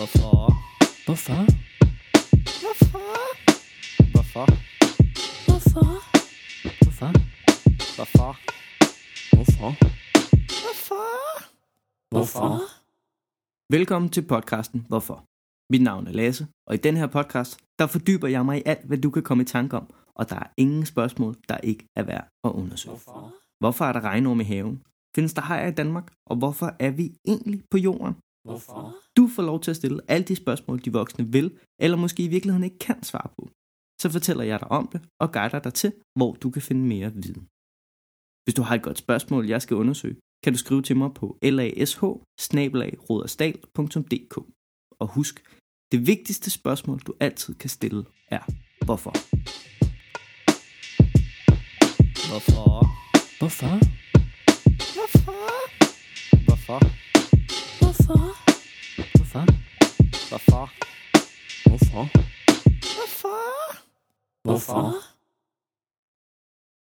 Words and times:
Hvorfor? 0.00 0.36
Hvorfor? 1.06 1.40
Hvorfor? 2.62 3.08
Hvorfor? 4.12 4.46
Hvorfor? 5.46 5.88
Hvorfor? 6.76 7.10
Hvorfor? 7.96 8.32
Hvorfor? 9.34 9.72
Hvorfor? 10.54 11.04
Hvorfor? 12.10 12.60
Velkommen 13.72 14.10
til 14.10 14.22
podcasten 14.22 14.86
Hvorfor? 14.88 15.24
Mit 15.72 15.82
navn 15.82 16.06
er 16.06 16.12
Lasse, 16.12 16.46
og 16.66 16.74
i 16.74 16.78
den 16.78 16.96
her 16.96 17.06
podcast, 17.06 17.58
der 17.78 17.86
fordyber 17.86 18.28
jeg 18.28 18.44
mig 18.44 18.58
i 18.58 18.62
alt, 18.66 18.84
hvad 18.86 18.98
du 18.98 19.10
kan 19.10 19.22
komme 19.22 19.42
i 19.42 19.46
tanke 19.46 19.76
om, 19.76 19.86
og 20.14 20.30
der 20.30 20.36
er 20.36 20.48
ingen 20.56 20.86
spørgsmål, 20.86 21.36
der 21.48 21.58
ikke 21.58 21.86
er 21.96 22.02
værd 22.02 22.28
at 22.44 22.50
undersøge. 22.50 22.90
Hvorfor? 22.90 23.34
Hvorfor 23.58 23.84
er 23.84 23.92
der 23.92 24.00
regnorm 24.00 24.40
i 24.40 24.44
haven? 24.44 24.82
Findes 25.16 25.34
der 25.34 25.42
hajer 25.42 25.68
i 25.68 25.74
Danmark? 25.74 26.12
Og 26.26 26.36
hvorfor 26.36 26.76
er 26.78 26.90
vi 26.90 27.14
egentlig 27.26 27.62
på 27.70 27.78
jorden? 27.78 28.14
Hvorfor? 28.44 28.96
Du 29.16 29.26
får 29.34 29.42
lov 29.42 29.60
til 29.60 29.70
at 29.70 29.76
stille 29.76 30.00
alle 30.08 30.24
de 30.24 30.36
spørgsmål, 30.36 30.84
de 30.84 30.92
voksne 30.92 31.32
vil, 31.32 31.58
eller 31.80 31.96
måske 31.96 32.24
i 32.24 32.28
virkeligheden 32.28 32.64
ikke 32.64 32.78
kan 32.78 33.02
svare 33.02 33.28
på. 33.38 33.50
Så 34.02 34.10
fortæller 34.10 34.44
jeg 34.44 34.60
dig 34.60 34.70
om 34.70 34.88
det, 34.92 35.00
og 35.20 35.32
guider 35.32 35.58
dig 35.58 35.74
til, 35.74 35.92
hvor 36.18 36.32
du 36.42 36.50
kan 36.50 36.62
finde 36.62 36.84
mere 36.86 37.12
viden. 37.14 37.48
Hvis 38.44 38.54
du 38.54 38.62
har 38.62 38.74
et 38.74 38.82
godt 38.82 38.98
spørgsmål, 38.98 39.46
jeg 39.46 39.62
skal 39.62 39.76
undersøge, 39.76 40.16
kan 40.44 40.52
du 40.52 40.58
skrive 40.58 40.82
til 40.82 40.96
mig 40.96 41.14
på 41.14 41.38
lash 41.42 42.04
Og 45.00 45.06
husk, 45.14 45.34
det 45.92 46.06
vigtigste 46.06 46.50
spørgsmål, 46.50 46.98
du 46.98 47.14
altid 47.20 47.54
kan 47.54 47.70
stille, 47.70 48.04
er 48.28 48.44
hvorfor. 48.84 49.12
Hvorfor? 52.30 52.70
Hvorfor? 53.38 53.74
Hvorfor? 54.94 55.40
Hvorfor? 56.46 57.09
Hvorfor? 59.30 59.46
Hvorfor? 60.28 60.70
Hvorfor? 61.68 62.08
Hvorfor? 62.82 63.76
Hvorfor? 64.42 64.94